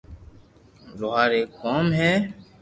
[0.99, 2.13] لوھار ايڪ قوم ھي